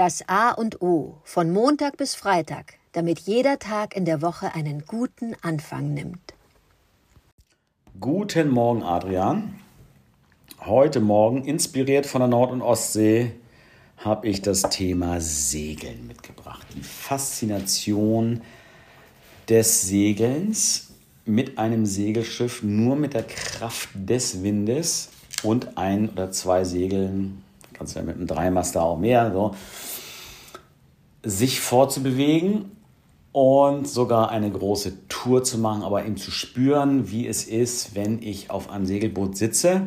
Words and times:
Das 0.00 0.26
A 0.28 0.52
und 0.52 0.80
O 0.80 1.18
von 1.24 1.52
Montag 1.52 1.98
bis 1.98 2.14
Freitag, 2.14 2.78
damit 2.92 3.18
jeder 3.18 3.58
Tag 3.58 3.94
in 3.94 4.06
der 4.06 4.22
Woche 4.22 4.54
einen 4.54 4.86
guten 4.86 5.36
Anfang 5.42 5.92
nimmt. 5.92 6.32
Guten 8.00 8.48
Morgen, 8.48 8.82
Adrian. 8.82 9.60
Heute 10.58 11.00
Morgen, 11.00 11.44
inspiriert 11.44 12.06
von 12.06 12.22
der 12.22 12.28
Nord- 12.28 12.50
und 12.50 12.62
Ostsee, 12.62 13.32
habe 13.98 14.26
ich 14.26 14.40
das 14.40 14.62
Thema 14.62 15.20
Segeln 15.20 16.06
mitgebracht. 16.06 16.66
Die 16.74 16.82
Faszination 16.82 18.40
des 19.50 19.82
Segelns 19.82 20.94
mit 21.26 21.58
einem 21.58 21.84
Segelschiff 21.84 22.62
nur 22.62 22.96
mit 22.96 23.12
der 23.12 23.24
Kraft 23.24 23.90
des 23.94 24.42
Windes 24.42 25.10
und 25.42 25.76
ein 25.76 26.08
oder 26.08 26.30
zwei 26.30 26.64
Segeln, 26.64 27.44
kannst 27.80 27.96
ja 27.96 28.02
mit 28.02 28.16
einem 28.16 28.26
Dreimaster 28.26 28.82
auch 28.82 28.98
mehr, 28.98 29.32
so, 29.32 29.54
sich 31.22 31.60
fortzubewegen 31.60 32.66
und 33.32 33.88
sogar 33.88 34.30
eine 34.30 34.50
große 34.50 35.08
Tour 35.08 35.44
zu 35.44 35.56
machen, 35.56 35.82
aber 35.82 36.04
eben 36.04 36.18
zu 36.18 36.30
spüren, 36.30 37.10
wie 37.10 37.26
es 37.26 37.44
ist, 37.44 37.94
wenn 37.94 38.22
ich 38.22 38.50
auf 38.50 38.68
einem 38.68 38.84
Segelboot 38.84 39.34
sitze, 39.34 39.86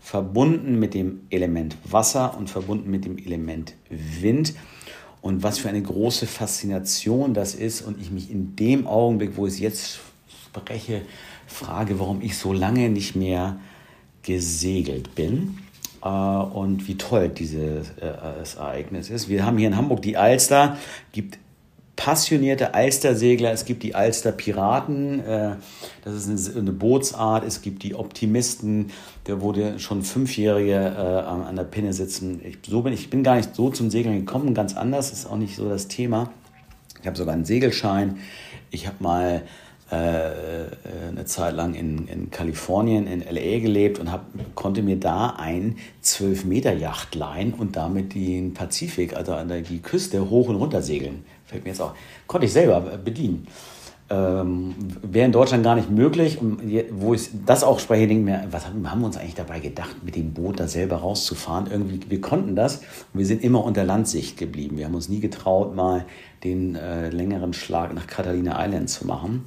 verbunden 0.00 0.80
mit 0.80 0.94
dem 0.94 1.20
Element 1.30 1.76
Wasser 1.84 2.36
und 2.36 2.50
verbunden 2.50 2.90
mit 2.90 3.04
dem 3.04 3.18
Element 3.18 3.74
Wind. 3.88 4.54
Und 5.20 5.44
was 5.44 5.60
für 5.60 5.68
eine 5.68 5.82
große 5.82 6.26
Faszination 6.26 7.34
das 7.34 7.54
ist 7.54 7.82
und 7.82 8.00
ich 8.00 8.10
mich 8.10 8.32
in 8.32 8.56
dem 8.56 8.88
Augenblick, 8.88 9.36
wo 9.36 9.46
ich 9.46 9.54
es 9.54 9.60
jetzt 9.60 10.00
spreche, 10.48 11.02
frage, 11.46 12.00
warum 12.00 12.20
ich 12.20 12.36
so 12.36 12.52
lange 12.52 12.88
nicht 12.90 13.14
mehr 13.14 13.60
gesegelt 14.22 15.14
bin 15.14 15.58
äh, 16.02 16.08
und 16.08 16.88
wie 16.88 16.96
toll 16.96 17.28
dieses 17.28 17.90
äh, 18.00 18.58
Ereignis 18.58 19.10
ist. 19.10 19.28
Wir 19.28 19.44
haben 19.44 19.58
hier 19.58 19.68
in 19.68 19.76
Hamburg 19.76 20.02
die 20.02 20.16
Alster, 20.16 20.76
gibt 21.12 21.38
passionierte 21.96 22.74
Alstersegler, 22.74 23.50
es 23.50 23.64
gibt 23.64 23.82
die 23.82 23.94
Alster 23.94 24.30
Piraten, 24.30 25.20
äh, 25.20 25.56
das 26.04 26.26
ist 26.26 26.56
eine, 26.56 26.72
Bootsart, 26.72 27.44
es 27.44 27.60
gibt 27.60 27.82
die 27.82 27.94
Optimisten, 27.94 28.92
der 29.26 29.40
wurde 29.40 29.78
schon 29.80 30.02
Fünfjährige 30.02 30.96
an 30.96 31.56
der 31.56 31.64
Pinne 31.64 31.92
sitzen. 31.92 32.40
Ich, 32.44 32.58
so 32.66 32.82
bin, 32.82 32.92
ich 32.92 33.10
bin 33.10 33.24
gar 33.24 33.34
nicht 33.34 33.54
so 33.54 33.70
zum 33.70 33.90
Segeln 33.90 34.24
gekommen, 34.24 34.54
ganz 34.54 34.76
anders, 34.76 35.12
ist 35.12 35.26
auch 35.26 35.36
nicht 35.36 35.56
so 35.56 35.68
das 35.68 35.88
Thema. 35.88 36.30
Ich 37.00 37.06
habe 37.06 37.16
sogar 37.16 37.34
einen 37.34 37.44
Segelschein. 37.44 38.18
Ich 38.70 38.86
habe 38.86 38.96
mal 39.00 39.34
äh, 39.36 39.40
eine 39.90 41.24
Zeit 41.24 41.54
lang 41.54 41.74
in, 41.74 42.06
in 42.08 42.30
Kalifornien, 42.30 43.06
in 43.06 43.20
LA 43.20 43.60
gelebt 43.60 43.98
und 43.98 44.12
hab, 44.12 44.26
konnte 44.54 44.82
mir 44.82 44.96
da 44.96 45.30
ein 45.38 45.76
12-Meter-Yacht 46.04 47.14
leihen 47.14 47.54
und 47.54 47.76
damit 47.76 48.14
den 48.14 48.52
Pazifik, 48.52 49.16
also 49.16 49.32
an 49.32 49.48
der, 49.48 49.62
die 49.62 49.80
Küste 49.80 50.28
hoch 50.28 50.48
und 50.48 50.56
runter 50.56 50.82
segeln. 50.82 51.24
Fällt 51.46 51.64
mir 51.64 51.70
jetzt 51.70 51.80
auch. 51.80 51.94
Konnte 52.26 52.46
ich 52.46 52.52
selber 52.52 52.80
bedienen. 52.80 53.46
Ähm, 54.10 54.74
Wäre 55.02 55.26
in 55.26 55.32
Deutschland 55.32 55.64
gar 55.64 55.74
nicht 55.74 55.90
möglich. 55.90 56.40
Und 56.40 56.60
wo 56.92 57.14
ich 57.14 57.28
das 57.46 57.62
auch 57.62 57.78
spreche, 57.78 58.06
denke 58.06 58.24
mir, 58.24 58.46
was 58.50 58.66
haben, 58.66 58.90
haben 58.90 59.00
wir 59.00 59.06
uns 59.06 59.16
eigentlich 59.16 59.34
dabei 59.34 59.60
gedacht, 59.60 59.96
mit 60.02 60.16
dem 60.16 60.32
Boot 60.32 60.60
da 60.60 60.68
selber 60.68 60.96
rauszufahren? 60.96 61.70
Irgendwie, 61.70 62.00
wir 62.08 62.20
konnten 62.20 62.56
das 62.56 62.76
und 63.12 63.18
wir 63.18 63.26
sind 63.26 63.44
immer 63.44 63.64
unter 63.64 63.84
Landsicht 63.84 64.36
geblieben. 64.38 64.78
Wir 64.78 64.86
haben 64.86 64.94
uns 64.94 65.08
nie 65.08 65.20
getraut, 65.20 65.74
mal 65.74 66.04
den 66.44 66.74
äh, 66.74 67.10
längeren 67.10 67.52
Schlag 67.52 67.94
nach 67.94 68.06
Catalina 68.06 68.64
Island 68.64 68.88
zu 68.88 69.06
machen. 69.06 69.46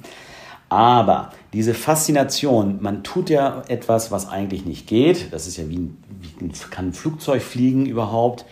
Aber 0.72 1.32
diese 1.52 1.74
Faszination, 1.74 2.78
man 2.80 3.04
tut 3.04 3.28
ja 3.28 3.62
etwas, 3.68 4.10
was 4.10 4.26
eigentlich 4.26 4.64
nicht 4.64 4.86
geht. 4.86 5.30
Das 5.30 5.46
ist 5.46 5.58
ja 5.58 5.68
wie 5.68 5.76
ein, 5.76 5.98
wie 6.22 6.46
ein, 6.46 6.52
kann 6.70 6.86
ein 6.86 6.92
Flugzeug 6.94 7.42
fliegen 7.42 7.84
überhaupt. 7.84 8.46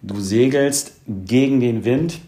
Du 0.00 0.18
segelst 0.18 0.94
gegen 1.06 1.60
den 1.60 1.84
Wind. 1.84 2.20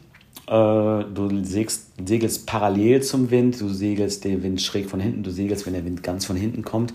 Äh, 0.46 0.50
du 0.50 1.42
segelst, 1.42 1.86
segelst 2.06 2.46
parallel 2.46 3.02
zum 3.02 3.30
Wind. 3.30 3.58
Du 3.62 3.70
segelst 3.70 4.24
den 4.24 4.42
Wind 4.42 4.60
schräg 4.60 4.90
von 4.90 5.00
hinten. 5.00 5.22
Du 5.22 5.30
segelst, 5.30 5.64
wenn 5.64 5.72
der 5.72 5.86
Wind 5.86 6.02
ganz 6.02 6.26
von 6.26 6.36
hinten 6.36 6.62
kommt. 6.62 6.92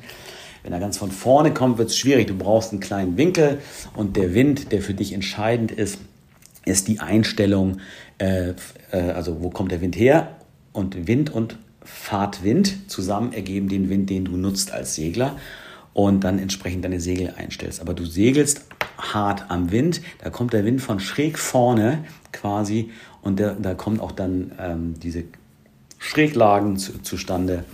Wenn 0.61 0.71
er 0.71 0.79
ganz 0.79 0.99
von 0.99 1.09
vorne 1.09 1.51
kommt, 1.51 1.79
wird 1.79 1.89
es 1.89 1.97
schwierig. 1.97 2.27
Du 2.27 2.37
brauchst 2.37 2.71
einen 2.71 2.79
kleinen 2.79 3.17
Winkel 3.17 3.57
und 3.95 4.15
der 4.15 4.35
Wind, 4.35 4.71
der 4.71 4.83
für 4.83 4.93
dich 4.93 5.13
entscheidend 5.13 5.71
ist, 5.71 5.97
ist 6.63 6.89
die 6.89 6.99
Einstellung, 6.99 7.79
äh, 8.19 8.53
äh, 8.91 8.99
also 9.15 9.41
wo 9.41 9.49
kommt 9.49 9.71
der 9.71 9.81
Wind 9.81 9.95
her? 9.95 10.35
Und 10.73 11.07
Wind 11.07 11.31
und 11.31 11.57
Fahrtwind 11.83 12.89
zusammen 12.89 13.33
ergeben 13.33 13.69
den 13.69 13.89
Wind, 13.89 14.09
den 14.09 14.25
du 14.25 14.37
nutzt 14.37 14.71
als 14.71 14.95
Segler 14.95 15.37
und 15.93 16.23
dann 16.23 16.39
entsprechend 16.39 16.85
deine 16.85 16.99
Segel 16.99 17.33
einstellst. 17.37 17.81
Aber 17.81 17.93
du 17.93 18.05
segelst 18.05 18.65
hart 18.97 19.49
am 19.49 19.71
Wind, 19.71 20.01
da 20.23 20.29
kommt 20.29 20.53
der 20.53 20.65
Wind 20.65 20.81
von 20.81 20.99
schräg 20.99 21.37
vorne 21.37 22.03
quasi 22.31 22.91
und 23.21 23.39
der, 23.39 23.55
da 23.55 23.73
kommen 23.73 23.99
auch 23.99 24.11
dann 24.11 24.51
ähm, 24.59 24.93
diese 24.99 25.23
Schräglagen 25.97 26.77
zu, 26.77 27.01
zustande 27.01 27.65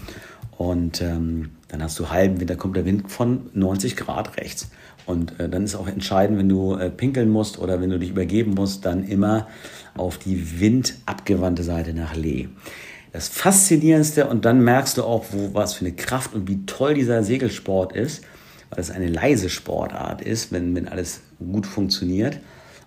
und 0.58 1.02
ähm, 1.02 1.52
dann 1.68 1.84
hast 1.84 2.00
du 2.00 2.10
halben 2.10 2.40
Wind, 2.40 2.50
da 2.50 2.56
kommt 2.56 2.78
der 2.78 2.86
Wind 2.86 3.12
von 3.12 3.50
90 3.54 3.96
Grad 3.96 4.38
rechts. 4.38 4.70
Und 5.06 5.40
äh, 5.40 5.50
dann 5.50 5.64
ist 5.64 5.76
auch 5.76 5.88
entscheidend, 5.88 6.40
wenn 6.40 6.50
du 6.50 6.76
äh, 6.76 6.90
pinkeln 6.90 7.30
musst 7.30 7.60
oder 7.60 7.82
wenn 7.82 7.90
du 7.90 8.00
dich 8.00 8.10
übergeben 8.10 8.54
musst, 8.54 8.86
dann 8.86 9.04
immer 9.04 9.48
auf 9.96 10.18
die 10.18 10.60
windabgewandte 10.60 11.64
Seite 11.64 11.94
nach 11.94 12.16
Lee 12.16 12.48
das 13.16 13.30
Faszinierendste 13.30 14.28
und 14.28 14.44
dann 14.44 14.62
merkst 14.62 14.98
du 14.98 15.04
auch, 15.04 15.24
wo, 15.32 15.54
was 15.54 15.76
für 15.76 15.86
eine 15.86 15.96
Kraft 15.96 16.34
und 16.34 16.50
wie 16.50 16.66
toll 16.66 16.96
dieser 16.96 17.24
Segelsport 17.24 17.94
ist, 17.94 18.26
weil 18.70 18.80
es 18.80 18.92
eine 18.92 19.08
leise 19.08 19.50
Sportart 19.50 20.22
ist, 20.22 20.52
wenn, 20.52 20.76
wenn 20.76 20.90
alles 20.90 21.22
gut 21.40 21.66
funktioniert 21.66 22.36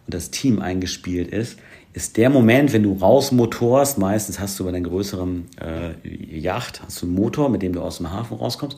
und 0.05 0.13
das 0.13 0.31
Team 0.31 0.61
eingespielt 0.61 1.29
ist, 1.29 1.59
ist 1.95 2.19
der 2.19 2.29
Moment, 2.29 2.75
wenn 2.75 2.83
du 2.83 2.93
rausmotorst, 2.93 3.97
meistens 3.97 4.39
hast 4.39 4.61
du 4.61 4.65
bei 4.65 4.71
deiner 4.71 4.87
größeren 4.87 5.47
äh, 5.63 6.39
Yacht, 6.39 6.83
hast 6.85 7.01
du 7.01 7.07
einen 7.07 7.15
Motor, 7.15 7.49
mit 7.49 7.63
dem 7.63 7.73
du 7.73 7.81
aus 7.81 7.97
dem 7.97 8.13
Hafen 8.13 8.37
rauskommst. 8.37 8.77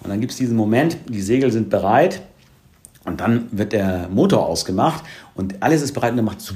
Und 0.00 0.10
dann 0.10 0.20
gibt 0.20 0.30
es 0.30 0.38
diesen 0.38 0.56
Moment, 0.56 0.96
die 1.08 1.22
Segel 1.22 1.50
sind 1.50 1.70
bereit 1.70 2.22
und 3.04 3.20
dann 3.20 3.48
wird 3.50 3.72
der 3.72 4.08
Motor 4.10 4.46
ausgemacht 4.46 5.02
und 5.34 5.60
alles 5.60 5.82
ist 5.82 5.90
bereit 5.90 6.12
und 6.12 6.18
dann 6.18 6.24
macht 6.24 6.38
es 6.38 6.54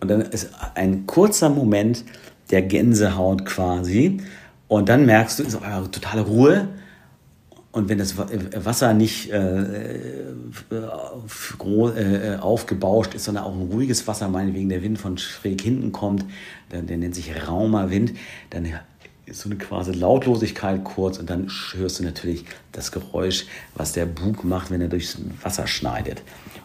und 0.00 0.08
dann 0.10 0.20
ist 0.20 0.50
ein 0.74 1.06
kurzer 1.06 1.48
Moment, 1.48 2.04
der 2.52 2.62
Gänsehaut 2.62 3.44
quasi. 3.44 4.18
Und 4.68 4.88
dann 4.88 5.04
merkst 5.04 5.38
du, 5.38 5.42
ist 5.42 5.56
auch 5.56 5.88
totale 5.88 6.22
Ruhe. 6.22 6.68
Und 7.72 7.88
wenn 7.88 7.96
das 7.96 8.18
Wasser 8.18 8.92
nicht 8.92 9.30
äh, 9.32 9.62
äh, 10.70 12.36
aufgebauscht 12.38 13.14
ist, 13.14 13.24
sondern 13.24 13.44
auch 13.44 13.54
ein 13.54 13.68
ruhiges 13.72 14.06
Wasser, 14.06 14.28
meinetwegen 14.28 14.68
der 14.68 14.82
Wind 14.82 14.98
von 14.98 15.16
schräg 15.16 15.62
hinten 15.62 15.90
kommt, 15.90 16.26
der, 16.70 16.82
der 16.82 16.98
nennt 16.98 17.14
sich 17.14 17.32
raumer 17.48 17.90
Wind, 17.90 18.12
dann 18.50 18.68
ist 19.32 19.40
so 19.40 19.48
eine 19.48 19.58
quasi 19.58 19.92
Lautlosigkeit 19.92 20.84
kurz 20.84 21.18
und 21.18 21.30
dann 21.30 21.48
hörst 21.74 21.98
du 21.98 22.04
natürlich 22.04 22.44
das 22.70 22.92
Geräusch, 22.92 23.46
was 23.74 23.92
der 23.92 24.04
Bug 24.04 24.44
macht, 24.44 24.70
wenn 24.70 24.80
er 24.82 24.88
durchs 24.88 25.16
Wasser 25.42 25.66
schneidet. 25.66 26.18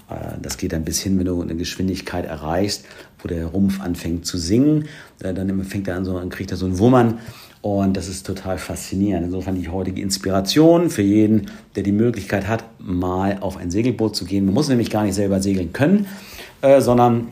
Äh, 0.09 0.37
das 0.41 0.57
geht 0.57 0.73
dann 0.73 0.83
bis 0.83 0.99
hin, 0.99 1.17
wenn 1.17 1.25
du 1.25 1.41
eine 1.41 1.55
Geschwindigkeit 1.55 2.25
erreichst, 2.25 2.85
wo 3.19 3.29
der 3.29 3.45
Rumpf 3.45 3.79
anfängt 3.79 4.25
zu 4.25 4.37
singen. 4.37 4.89
Äh, 5.23 5.33
dann 5.33 5.63
fängt 5.63 5.87
er 5.87 5.95
an, 5.95 6.03
so, 6.03 6.19
dann 6.19 6.29
kriegt 6.29 6.51
er 6.51 6.57
so 6.57 6.65
einen 6.65 6.77
Wummern. 6.77 7.19
Und 7.61 7.95
das 7.95 8.09
ist 8.09 8.25
total 8.25 8.57
faszinierend. 8.57 9.25
Insofern 9.25 9.55
die 9.55 9.69
heutige 9.69 10.01
Inspiration 10.01 10.89
für 10.89 11.01
jeden, 11.01 11.49
der 11.75 11.83
die 11.83 11.91
Möglichkeit 11.93 12.47
hat, 12.47 12.65
mal 12.79 13.37
auf 13.39 13.55
ein 13.57 13.71
Segelboot 13.71 14.15
zu 14.15 14.25
gehen. 14.25 14.45
Man 14.45 14.53
muss 14.53 14.67
nämlich 14.67 14.89
gar 14.89 15.03
nicht 15.03 15.15
selber 15.15 15.41
segeln 15.41 15.71
können, 15.71 16.05
äh, 16.61 16.81
sondern 16.81 17.29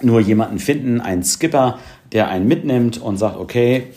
nur 0.00 0.20
jemanden 0.20 0.60
finden, 0.60 1.00
einen 1.00 1.24
Skipper, 1.24 1.80
der 2.12 2.28
einen 2.28 2.46
mitnimmt 2.46 2.98
und 2.98 3.16
sagt, 3.16 3.36
okay, 3.36 3.88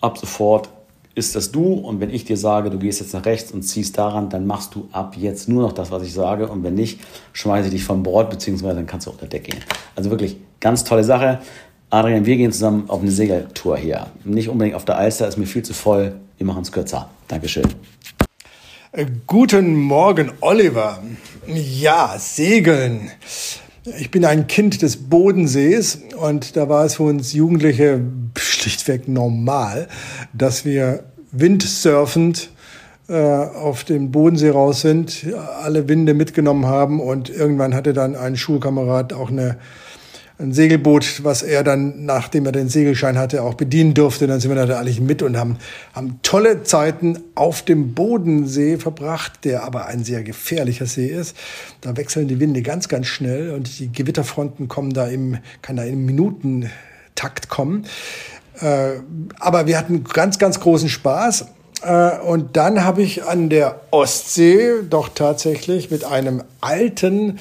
ab 0.00 0.18
sofort 0.18 0.68
ist 1.14 1.34
das 1.34 1.50
du 1.50 1.72
und 1.74 2.00
wenn 2.00 2.10
ich 2.10 2.24
dir 2.24 2.36
sage, 2.36 2.70
du 2.70 2.78
gehst 2.78 3.00
jetzt 3.00 3.12
nach 3.12 3.26
rechts 3.26 3.50
und 3.50 3.62
ziehst 3.62 3.98
daran, 3.98 4.30
dann 4.30 4.46
machst 4.46 4.74
du 4.74 4.88
ab 4.92 5.16
jetzt 5.18 5.48
nur 5.48 5.62
noch 5.62 5.72
das, 5.72 5.90
was 5.90 6.04
ich 6.04 6.12
sage 6.12 6.48
und 6.48 6.62
wenn 6.62 6.74
nicht, 6.74 7.00
schmeiße 7.32 7.66
ich 7.68 7.74
dich 7.74 7.84
von 7.84 8.04
Bord, 8.04 8.30
beziehungsweise 8.30 8.76
dann 8.76 8.86
kannst 8.86 9.08
du 9.08 9.10
unter 9.10 9.26
Deck 9.26 9.44
gehen. 9.44 9.58
Also 9.96 10.10
wirklich 10.10 10.36
ganz 10.60 10.84
tolle 10.84 11.02
Sache. 11.02 11.40
Adrian, 11.90 12.24
wir 12.24 12.36
gehen 12.36 12.52
zusammen 12.52 12.84
auf 12.88 13.00
eine 13.00 13.10
Segeltour 13.10 13.78
hier. 13.78 14.06
Nicht 14.24 14.48
unbedingt 14.48 14.76
auf 14.76 14.84
der 14.84 14.96
Alster, 14.96 15.26
ist 15.26 15.38
mir 15.38 15.46
viel 15.46 15.62
zu 15.62 15.74
voll. 15.74 16.14
Wir 16.36 16.46
machen 16.46 16.62
es 16.62 16.70
kürzer. 16.70 17.10
Dankeschön. 17.26 17.64
Äh, 18.92 19.06
guten 19.26 19.74
Morgen, 19.74 20.32
Oliver. 20.40 21.02
Ja, 21.46 22.14
Segeln. 22.18 23.10
Ich 23.98 24.10
bin 24.10 24.24
ein 24.24 24.46
Kind 24.46 24.82
des 24.82 25.08
Bodensees 25.08 26.02
und 26.20 26.56
da 26.56 26.68
war 26.68 26.84
es 26.84 26.96
für 26.96 27.04
uns 27.04 27.32
Jugendliche 27.32 28.02
schlichtweg 28.68 29.08
normal, 29.08 29.88
dass 30.32 30.64
wir 30.64 31.04
windsurfend 31.32 32.50
äh, 33.08 33.14
auf 33.14 33.84
den 33.84 34.10
Bodensee 34.10 34.50
raus 34.50 34.82
sind, 34.82 35.26
alle 35.62 35.88
Winde 35.88 36.14
mitgenommen 36.14 36.66
haben 36.66 37.00
und 37.00 37.30
irgendwann 37.30 37.74
hatte 37.74 37.92
dann 37.92 38.16
ein 38.16 38.36
Schulkamerad 38.36 39.12
auch 39.12 39.30
eine 39.30 39.56
ein 40.40 40.52
Segelboot, 40.52 41.24
was 41.24 41.42
er 41.42 41.64
dann, 41.64 42.04
nachdem 42.04 42.46
er 42.46 42.52
den 42.52 42.68
Segelschein 42.68 43.18
hatte, 43.18 43.42
auch 43.42 43.54
bedienen 43.54 43.94
durfte. 43.94 44.28
Dann 44.28 44.38
sind 44.38 44.54
wir 44.54 44.66
da 44.66 44.78
eigentlich 44.78 45.00
mit 45.00 45.22
und 45.22 45.36
haben, 45.36 45.56
haben 45.92 46.20
tolle 46.22 46.62
Zeiten 46.62 47.18
auf 47.34 47.62
dem 47.62 47.94
Bodensee 47.94 48.76
verbracht, 48.76 49.44
der 49.44 49.64
aber 49.64 49.86
ein 49.86 50.04
sehr 50.04 50.22
gefährlicher 50.22 50.86
See 50.86 51.08
ist. 51.08 51.36
Da 51.80 51.96
wechseln 51.96 52.28
die 52.28 52.38
Winde 52.38 52.62
ganz, 52.62 52.88
ganz 52.88 53.08
schnell 53.08 53.50
und 53.50 53.80
die 53.80 53.90
Gewitterfronten 53.90 54.68
kommen 54.68 54.92
da 54.92 55.08
im, 55.08 55.38
kann 55.60 55.76
da 55.76 55.82
im 55.82 56.06
Minutentakt 56.06 57.48
kommen. 57.48 57.86
Äh, 58.60 59.00
aber 59.38 59.66
wir 59.66 59.78
hatten 59.78 60.04
ganz, 60.04 60.38
ganz 60.38 60.60
großen 60.60 60.88
Spaß. 60.88 61.46
Äh, 61.82 62.18
und 62.18 62.56
dann 62.56 62.84
habe 62.84 63.02
ich 63.02 63.24
an 63.24 63.48
der 63.50 63.80
Ostsee 63.90 64.82
doch 64.88 65.08
tatsächlich 65.08 65.90
mit 65.90 66.04
einem 66.04 66.42
alten, 66.60 67.38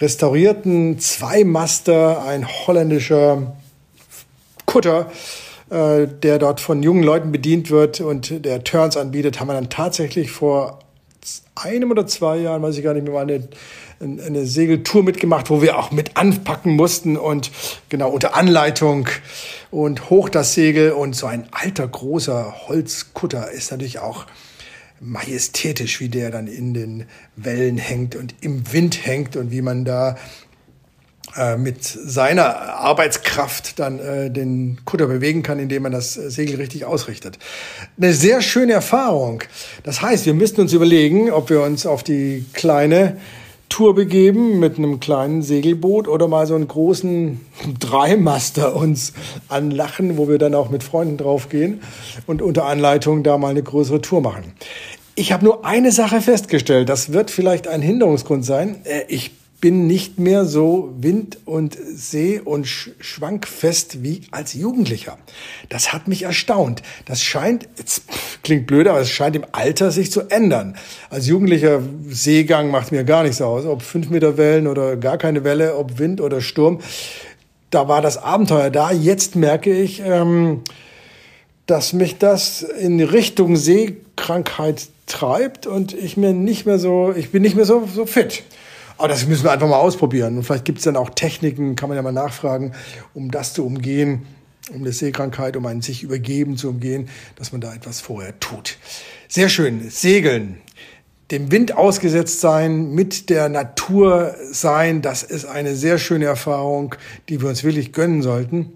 restaurierten 0.00 0.98
Zweimaster, 0.98 2.24
ein 2.24 2.46
holländischer 2.46 3.54
Kutter, 4.66 5.10
äh, 5.70 6.06
der 6.06 6.38
dort 6.38 6.60
von 6.60 6.82
jungen 6.82 7.02
Leuten 7.02 7.32
bedient 7.32 7.70
wird 7.70 8.00
und 8.00 8.44
der 8.44 8.64
Turns 8.64 8.96
anbietet, 8.96 9.40
haben 9.40 9.48
wir 9.48 9.54
dann 9.54 9.70
tatsächlich 9.70 10.30
vor 10.30 10.78
einem 11.54 11.90
oder 11.90 12.06
zwei 12.06 12.38
Jahren, 12.38 12.62
weiß 12.62 12.76
ich 12.76 12.84
gar 12.84 12.94
nicht 12.94 13.06
mehr, 13.06 13.20
eine, 13.20 13.48
eine 14.00 14.46
Segeltour 14.46 15.02
mitgemacht, 15.02 15.50
wo 15.50 15.60
wir 15.62 15.78
auch 15.78 15.90
mit 15.90 16.16
anpacken 16.16 16.74
mussten 16.74 17.16
und 17.16 17.50
genau 17.88 18.10
unter 18.10 18.34
Anleitung 18.34 19.08
und 19.70 20.10
hoch 20.10 20.28
das 20.28 20.54
Segel 20.54 20.92
und 20.92 21.14
so 21.14 21.26
ein 21.26 21.48
alter 21.50 21.86
großer 21.86 22.68
Holzkutter 22.68 23.50
ist 23.50 23.70
natürlich 23.70 23.98
auch 23.98 24.26
majestätisch, 25.00 26.00
wie 26.00 26.08
der 26.08 26.30
dann 26.30 26.46
in 26.46 26.74
den 26.74 27.06
Wellen 27.36 27.78
hängt 27.78 28.16
und 28.16 28.34
im 28.40 28.72
Wind 28.72 29.06
hängt 29.06 29.36
und 29.36 29.50
wie 29.50 29.62
man 29.62 29.84
da 29.84 30.16
mit 31.56 31.84
seiner 31.84 32.56
Arbeitskraft 32.74 33.78
dann 33.78 33.98
äh, 33.98 34.30
den 34.30 34.78
Kutter 34.84 35.06
bewegen 35.06 35.42
kann, 35.42 35.58
indem 35.58 35.84
man 35.84 35.92
das 35.92 36.14
Segel 36.14 36.56
richtig 36.56 36.84
ausrichtet. 36.84 37.38
Eine 37.96 38.12
sehr 38.12 38.42
schöne 38.42 38.72
Erfahrung. 38.72 39.42
Das 39.84 40.02
heißt, 40.02 40.26
wir 40.26 40.34
müssten 40.34 40.60
uns 40.60 40.72
überlegen, 40.72 41.30
ob 41.30 41.50
wir 41.50 41.62
uns 41.62 41.86
auf 41.86 42.02
die 42.02 42.44
kleine 42.52 43.16
Tour 43.70 43.94
begeben 43.94 44.58
mit 44.58 44.76
einem 44.76 44.98
kleinen 44.98 45.42
Segelboot 45.42 46.08
oder 46.08 46.26
mal 46.26 46.46
so 46.46 46.56
einen 46.56 46.68
großen 46.68 47.40
Dreimaster 47.78 48.74
uns 48.74 49.12
anlachen, 49.48 50.18
wo 50.18 50.28
wir 50.28 50.38
dann 50.38 50.54
auch 50.54 50.68
mit 50.68 50.82
Freunden 50.82 51.16
draufgehen 51.16 51.80
und 52.26 52.42
unter 52.42 52.66
Anleitung 52.66 53.22
da 53.22 53.38
mal 53.38 53.48
eine 53.50 53.62
größere 53.62 54.02
Tour 54.02 54.20
machen. 54.20 54.52
Ich 55.14 55.32
habe 55.32 55.44
nur 55.44 55.64
eine 55.64 55.92
Sache 55.92 56.20
festgestellt, 56.20 56.88
das 56.88 57.12
wird 57.12 57.30
vielleicht 57.30 57.68
ein 57.68 57.82
Hinderungsgrund 57.82 58.44
sein. 58.44 58.76
Äh, 58.84 59.04
ich 59.08 59.30
bin 59.60 59.86
nicht 59.86 60.18
mehr 60.18 60.44
so 60.46 60.94
wind- 60.98 61.38
und 61.44 61.76
see- 61.94 62.40
und 62.40 62.66
schwankfest 62.66 64.02
wie 64.02 64.22
als 64.30 64.54
Jugendlicher. 64.54 65.18
Das 65.68 65.92
hat 65.92 66.08
mich 66.08 66.22
erstaunt. 66.22 66.82
Das 67.04 67.22
scheint, 67.22 67.68
jetzt 67.76 68.04
klingt 68.42 68.66
blöd, 68.66 68.88
aber 68.88 69.00
es 69.00 69.10
scheint 69.10 69.36
im 69.36 69.44
Alter 69.52 69.90
sich 69.90 70.10
zu 70.10 70.22
ändern. 70.30 70.76
Als 71.10 71.26
Jugendlicher 71.26 71.82
Seegang 72.08 72.70
macht 72.70 72.90
mir 72.90 73.04
gar 73.04 73.22
nichts 73.22 73.42
aus, 73.42 73.66
ob 73.66 73.82
fünf 73.82 74.08
Meter 74.08 74.36
Wellen 74.36 74.66
oder 74.66 74.96
gar 74.96 75.18
keine 75.18 75.44
Welle, 75.44 75.76
ob 75.76 75.98
Wind 75.98 76.20
oder 76.20 76.40
Sturm. 76.40 76.80
Da 77.70 77.86
war 77.86 78.00
das 78.00 78.16
Abenteuer 78.16 78.70
da. 78.70 78.90
Jetzt 78.90 79.36
merke 79.36 79.72
ich, 79.72 80.00
ähm, 80.04 80.62
dass 81.66 81.92
mich 81.92 82.18
das 82.18 82.62
in 82.62 83.00
Richtung 83.00 83.56
Seekrankheit 83.56 84.88
treibt 85.06 85.66
und 85.66 85.92
ich 85.92 86.16
mir 86.16 86.32
nicht 86.32 86.66
mehr 86.66 86.78
so, 86.78 87.12
ich 87.14 87.30
bin 87.30 87.42
nicht 87.42 87.56
mehr 87.56 87.66
so, 87.66 87.86
so 87.94 88.06
fit. 88.06 88.42
Aber 89.00 89.08
das 89.08 89.26
müssen 89.26 89.44
wir 89.44 89.50
einfach 89.50 89.66
mal 89.66 89.78
ausprobieren. 89.78 90.36
Und 90.36 90.42
vielleicht 90.42 90.66
gibt 90.66 90.76
es 90.76 90.84
dann 90.84 90.94
auch 90.94 91.08
Techniken, 91.08 91.74
kann 91.74 91.88
man 91.88 91.96
ja 91.96 92.02
mal 92.02 92.12
nachfragen, 92.12 92.74
um 93.14 93.30
das 93.30 93.54
zu 93.54 93.64
umgehen, 93.64 94.26
um 94.74 94.82
eine 94.82 94.92
Seekrankheit, 94.92 95.56
um 95.56 95.64
ein 95.64 95.80
sich 95.80 96.02
übergeben 96.02 96.58
zu 96.58 96.68
umgehen, 96.68 97.08
dass 97.36 97.50
man 97.50 97.62
da 97.62 97.72
etwas 97.72 98.02
vorher 98.02 98.38
tut. 98.40 98.76
Sehr 99.26 99.48
schön. 99.48 99.88
Segeln. 99.88 100.58
Dem 101.30 101.50
Wind 101.50 101.78
ausgesetzt 101.78 102.42
sein, 102.42 102.90
mit 102.90 103.30
der 103.30 103.48
Natur 103.48 104.34
sein, 104.50 105.00
das 105.00 105.22
ist 105.22 105.46
eine 105.46 105.76
sehr 105.76 105.96
schöne 105.96 106.26
Erfahrung, 106.26 106.94
die 107.30 107.40
wir 107.40 107.48
uns 107.48 107.64
wirklich 107.64 107.94
gönnen 107.94 108.20
sollten. 108.20 108.70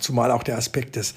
Zumal 0.00 0.30
auch 0.30 0.44
der 0.44 0.56
Aspekt 0.56 0.96
des, 0.96 1.12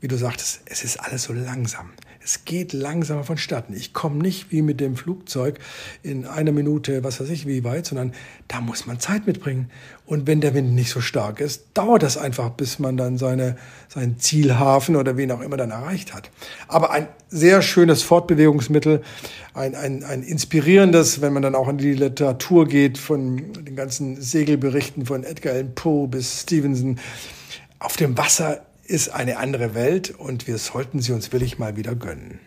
wie 0.00 0.08
du 0.08 0.16
sagtest, 0.16 0.62
es 0.64 0.82
ist 0.82 0.96
alles 0.96 1.22
so 1.22 1.32
langsam. 1.32 1.92
Es 2.26 2.44
geht 2.44 2.72
langsamer 2.72 3.22
vonstatten. 3.22 3.72
Ich 3.72 3.92
komme 3.92 4.16
nicht 4.16 4.50
wie 4.50 4.60
mit 4.60 4.80
dem 4.80 4.96
Flugzeug 4.96 5.60
in 6.02 6.26
einer 6.26 6.50
Minute, 6.50 7.04
was 7.04 7.20
weiß 7.20 7.30
ich, 7.30 7.46
wie 7.46 7.62
weit, 7.62 7.86
sondern 7.86 8.14
da 8.48 8.60
muss 8.60 8.84
man 8.84 8.98
Zeit 8.98 9.28
mitbringen. 9.28 9.70
Und 10.06 10.26
wenn 10.26 10.40
der 10.40 10.52
Wind 10.52 10.74
nicht 10.74 10.90
so 10.90 11.00
stark 11.00 11.38
ist, 11.38 11.66
dauert 11.74 12.02
das 12.02 12.16
einfach, 12.16 12.50
bis 12.50 12.80
man 12.80 12.96
dann 12.96 13.16
seine, 13.16 13.54
seinen 13.88 14.18
Zielhafen 14.18 14.96
oder 14.96 15.16
wen 15.16 15.30
auch 15.30 15.40
immer 15.40 15.56
dann 15.56 15.70
erreicht 15.70 16.14
hat. 16.14 16.32
Aber 16.66 16.90
ein 16.90 17.06
sehr 17.28 17.62
schönes 17.62 18.02
Fortbewegungsmittel, 18.02 19.02
ein, 19.54 19.76
ein, 19.76 20.02
ein 20.02 20.24
inspirierendes, 20.24 21.20
wenn 21.20 21.32
man 21.32 21.44
dann 21.44 21.54
auch 21.54 21.68
in 21.68 21.78
die 21.78 21.94
Literatur 21.94 22.66
geht, 22.66 22.98
von 22.98 23.52
den 23.52 23.76
ganzen 23.76 24.20
Segelberichten 24.20 25.06
von 25.06 25.22
Edgar 25.22 25.52
Allan 25.52 25.76
Poe 25.76 26.08
bis 26.08 26.42
Stevenson. 26.42 26.98
Auf 27.78 27.94
dem 27.94 28.18
Wasser 28.18 28.62
ist 28.86 29.08
eine 29.08 29.38
andere 29.38 29.74
Welt 29.74 30.10
und 30.10 30.46
wir 30.46 30.58
sollten 30.58 31.00
sie 31.00 31.12
uns 31.12 31.32
wirklich 31.32 31.58
mal 31.58 31.76
wieder 31.76 31.94
gönnen. 31.94 32.40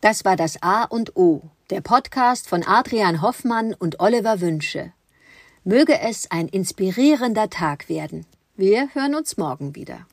Das 0.00 0.24
war 0.24 0.34
das 0.34 0.62
A 0.62 0.84
und 0.84 1.14
O, 1.14 1.42
der 1.68 1.82
Podcast 1.82 2.48
von 2.48 2.64
Adrian 2.64 3.20
Hoffmann 3.20 3.74
und 3.74 4.00
Oliver 4.00 4.40
Wünsche. 4.40 4.92
Möge 5.62 6.00
es 6.00 6.30
ein 6.30 6.48
inspirierender 6.48 7.50
Tag 7.50 7.88
werden. 7.90 8.24
Wir 8.56 8.88
hören 8.94 9.14
uns 9.14 9.36
morgen 9.36 9.76
wieder. 9.76 10.06